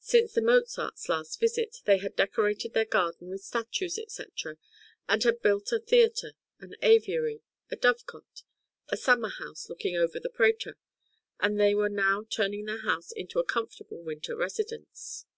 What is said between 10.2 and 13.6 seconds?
Prater, and they were now turning their house into a